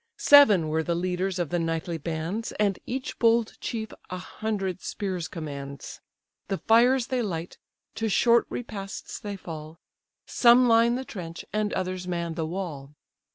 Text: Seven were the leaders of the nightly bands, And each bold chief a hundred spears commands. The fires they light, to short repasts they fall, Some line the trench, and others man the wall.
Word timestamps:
Seven 0.17 0.69
were 0.69 0.81
the 0.81 0.95
leaders 0.95 1.37
of 1.37 1.49
the 1.51 1.59
nightly 1.59 1.99
bands, 1.99 2.51
And 2.53 2.79
each 2.87 3.19
bold 3.19 3.53
chief 3.61 3.93
a 4.09 4.17
hundred 4.17 4.81
spears 4.81 5.27
commands. 5.27 6.01
The 6.47 6.57
fires 6.57 7.05
they 7.05 7.21
light, 7.21 7.59
to 7.93 8.09
short 8.09 8.47
repasts 8.49 9.19
they 9.19 9.35
fall, 9.35 9.79
Some 10.25 10.67
line 10.67 10.95
the 10.95 11.05
trench, 11.05 11.45
and 11.53 11.71
others 11.73 12.07
man 12.07 12.33
the 12.33 12.47
wall. 12.47 12.95